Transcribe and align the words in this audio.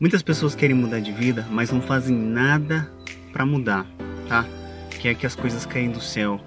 Muitas 0.00 0.22
pessoas 0.22 0.54
querem 0.54 0.76
mudar 0.76 1.00
de 1.00 1.10
vida, 1.10 1.44
mas 1.50 1.72
não 1.72 1.82
fazem 1.82 2.14
nada 2.14 2.88
para 3.32 3.44
mudar, 3.44 3.84
tá? 4.28 4.46
Quer 5.00 5.16
que 5.16 5.26
as 5.26 5.34
coisas 5.34 5.66
caem 5.66 5.90
do 5.90 6.00
céu. 6.00 6.40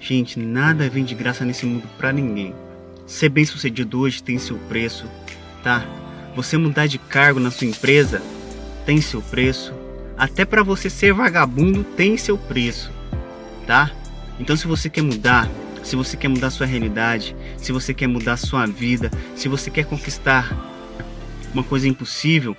Gente, 0.00 0.38
nada 0.38 0.88
vem 0.88 1.04
de 1.04 1.14
graça 1.14 1.44
nesse 1.44 1.66
mundo 1.66 1.86
para 1.98 2.10
ninguém. 2.10 2.54
Ser 3.06 3.28
bem 3.28 3.44
sucedido 3.44 4.00
hoje 4.00 4.22
tem 4.22 4.38
seu 4.38 4.56
preço, 4.60 5.04
tá? 5.62 5.86
Você 6.34 6.56
mudar 6.56 6.86
de 6.86 6.96
cargo 6.96 7.38
na 7.38 7.50
sua 7.50 7.66
empresa 7.66 8.22
tem 8.86 8.98
seu 9.02 9.20
preço. 9.20 9.74
Até 10.16 10.46
para 10.46 10.62
você 10.62 10.88
ser 10.88 11.12
vagabundo 11.12 11.84
tem 11.84 12.16
seu 12.16 12.38
preço, 12.38 12.90
tá? 13.66 13.90
Então 14.40 14.56
se 14.56 14.66
você 14.66 14.88
quer 14.88 15.02
mudar, 15.02 15.50
se 15.82 15.96
você 15.96 16.16
quer 16.16 16.28
mudar 16.28 16.48
sua 16.48 16.64
realidade, 16.64 17.36
se 17.58 17.72
você 17.72 17.92
quer 17.92 18.06
mudar 18.06 18.38
sua 18.38 18.64
vida, 18.64 19.10
se 19.34 19.48
você 19.48 19.70
quer 19.70 19.84
conquistar 19.84 20.50
uma 21.52 21.62
coisa 21.62 21.86
impossível, 21.86 22.56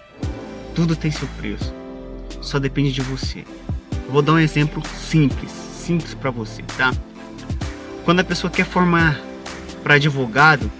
tudo 0.77 0.95
tem 0.95 1.09
seu 1.09 1.27
preço. 1.39 1.73
Só 2.39 2.59
depende 2.59 2.91
de 2.91 3.01
você. 3.01 3.43
Vou 4.11 4.21
dar 4.21 4.33
um 4.33 4.39
exemplo 4.39 4.83
simples, 4.87 5.51
simples 5.51 6.13
para 6.13 6.29
você, 6.29 6.61
tá? 6.77 6.93
Quando 8.05 8.19
a 8.19 8.23
pessoa 8.23 8.51
quer 8.51 8.63
formar 8.63 9.19
para 9.81 9.95
advogado, 9.95 10.71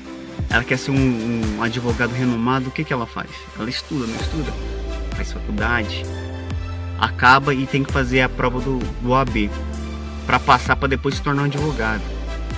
ela 0.52 0.63
quer 0.63 0.77
ser 0.77 0.91
um, 0.91 1.58
um, 1.58 1.63
advogado 1.63 2.12
renomado, 2.12 2.67
o 2.67 2.72
que, 2.72 2.84
que 2.84 2.94
ela 2.94 3.08
faz? 3.08 3.27
Ela 3.58 3.72
estuda, 3.72 4.05
não 4.05 4.16
estuda? 4.17 4.53
Faz 5.16 5.34
faculdade, 5.34 6.05
acaba 7.00 7.52
e 7.52 7.66
tem 7.66 7.84
que 7.84 7.91
fazer 7.91 8.22
a 8.22 8.30
prova 8.30 8.61
do, 8.61 8.77
do 8.77 9.09
OAB 9.09 9.50
para 10.27 10.39
passar 10.39 10.75
para 10.75 10.89
depois 10.89 11.16
se 11.16 11.23
tornar 11.23 11.41
um 11.41 11.45
advogado. 11.45 12.03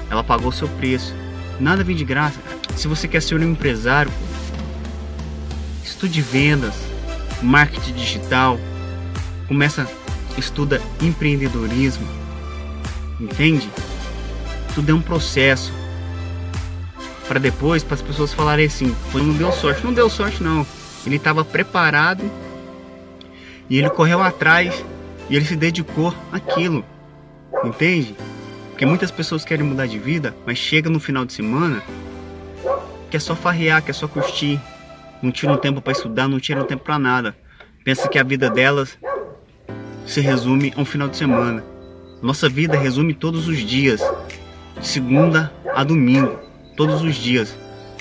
Ela 0.09 0.25
pagou 0.25 0.49
o 0.49 0.53
seu 0.53 0.67
preço. 0.67 1.15
Nada 1.57 1.85
vem 1.85 1.95
de 1.95 2.03
graça. 2.03 2.41
Se 2.75 2.85
você 2.85 3.07
quer 3.07 3.21
ser 3.21 3.35
um 3.35 3.49
empresário, 3.49 4.11
estude 5.85 6.21
vendas, 6.21 6.75
marketing 7.41 7.93
digital, 7.93 8.59
começa, 9.47 9.87
estuda 10.37 10.81
empreendedorismo, 11.01 12.07
entende? 13.19 13.69
Tudo 14.73 14.91
é 14.91 14.93
um 14.93 15.01
processo 15.01 15.73
para 17.27 17.39
depois, 17.39 17.83
para 17.83 17.95
as 17.95 18.01
pessoas 18.01 18.33
falarem 18.33 18.65
assim, 18.65 18.95
não 19.13 19.33
deu 19.33 19.51
sorte, 19.51 19.83
não 19.83 19.93
deu 19.93 20.09
sorte 20.09 20.41
não. 20.41 20.65
Ele 21.05 21.15
estava 21.15 21.45
preparado 21.45 22.23
e 23.69 23.77
ele 23.77 23.89
correu 23.89 24.21
atrás 24.21 24.83
e 25.29 25.35
ele 25.35 25.45
se 25.45 25.55
dedicou 25.55 26.13
àquilo. 26.31 26.83
Entende? 27.63 28.15
Porque 28.69 28.85
muitas 28.85 29.11
pessoas 29.11 29.45
querem 29.45 29.65
mudar 29.65 29.85
de 29.85 29.99
vida, 29.99 30.35
mas 30.45 30.57
chega 30.57 30.89
no 30.89 30.99
final 30.99 31.23
de 31.23 31.33
semana, 31.33 31.83
quer 33.11 33.21
só 33.21 33.35
farrear, 33.35 33.83
quer 33.83 33.93
só 33.93 34.07
curtir, 34.07 34.59
não 35.21 35.31
tira 35.31 35.51
um 35.51 35.57
tempo 35.57 35.81
para 35.81 35.93
estudar, 35.93 36.27
não 36.27 36.39
tira 36.39 36.61
um 36.61 36.65
tempo 36.65 36.83
para 36.83 36.97
nada. 36.97 37.35
Pensa 37.83 38.07
que 38.07 38.17
a 38.17 38.23
vida 38.23 38.49
delas 38.49 38.97
se 40.05 40.21
resume 40.21 40.73
a 40.75 40.81
um 40.81 40.85
final 40.85 41.07
de 41.07 41.17
semana. 41.17 41.63
Nossa 42.21 42.49
vida 42.49 42.77
resume 42.77 43.13
todos 43.13 43.47
os 43.47 43.57
dias, 43.57 44.01
de 44.79 44.87
segunda 44.87 45.51
a 45.73 45.83
domingo, 45.83 46.39
todos 46.75 47.01
os 47.01 47.15
dias. 47.15 47.55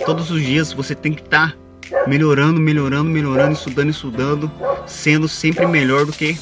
Todos 0.04 0.30
os 0.30 0.42
dias 0.42 0.72
você 0.72 0.94
tem 0.94 1.12
que 1.12 1.22
estar 1.22 1.52
tá 1.52 2.06
melhorando, 2.06 2.60
melhorando, 2.60 3.10
melhorando, 3.10 3.52
estudando, 3.52 3.90
estudando, 3.90 4.50
sendo 4.86 5.28
sempre 5.28 5.66
melhor 5.66 6.06
do 6.06 6.12
que 6.12 6.38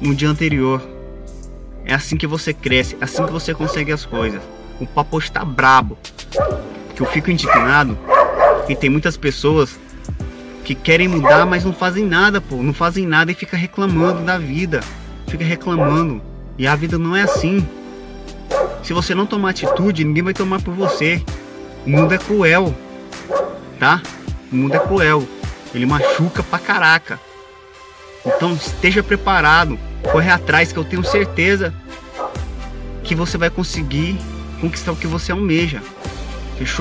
no 0.00 0.14
dia 0.14 0.28
anterior. 0.28 0.82
É 1.84 1.94
assim 1.94 2.16
que 2.16 2.26
você 2.26 2.52
cresce, 2.52 2.96
é 3.00 3.04
assim 3.04 3.24
que 3.24 3.32
você 3.32 3.54
consegue 3.54 3.92
as 3.92 4.04
coisas. 4.04 4.42
O 4.80 4.86
papo 4.86 5.18
está 5.18 5.44
brabo. 5.44 5.96
Que 6.94 7.02
eu 7.02 7.06
fico 7.06 7.30
indignado 7.30 7.96
e 8.68 8.74
tem 8.74 8.90
muitas 8.90 9.16
pessoas 9.16 9.78
que 10.64 10.74
querem 10.74 11.06
mudar, 11.06 11.46
mas 11.46 11.64
não 11.64 11.72
fazem 11.72 12.04
nada, 12.04 12.40
pô. 12.40 12.56
Não 12.62 12.74
fazem 12.74 13.06
nada 13.06 13.30
e 13.30 13.34
fica 13.34 13.56
reclamando 13.56 14.24
da 14.24 14.36
vida. 14.36 14.80
Fica 15.28 15.44
reclamando. 15.44 16.20
E 16.58 16.66
a 16.66 16.74
vida 16.74 16.98
não 16.98 17.14
é 17.14 17.22
assim. 17.22 17.66
Se 18.82 18.92
você 18.92 19.14
não 19.14 19.26
tomar 19.26 19.50
atitude, 19.50 20.04
ninguém 20.04 20.22
vai 20.22 20.34
tomar 20.34 20.60
por 20.60 20.74
você. 20.74 21.22
O 21.86 21.90
mundo 21.90 22.12
é 22.12 22.18
cruel. 22.18 22.74
Tá? 23.78 24.02
O 24.50 24.56
mundo 24.56 24.74
é 24.74 24.78
cruel. 24.78 25.26
Ele 25.72 25.86
machuca 25.86 26.42
pra 26.42 26.58
caraca. 26.58 27.20
Então 28.24 28.54
esteja 28.54 29.02
preparado 29.02 29.78
correr 30.10 30.30
atrás 30.30 30.72
que 30.72 30.78
eu 30.78 30.84
tenho 30.84 31.04
certeza 31.04 31.72
que 33.04 33.14
você 33.14 33.38
vai 33.38 33.50
conseguir 33.50 34.18
conquistar 34.60 34.92
o 34.92 34.96
que 34.96 35.06
você 35.06 35.30
almeja. 35.30 35.80
Fechou? 36.58 36.74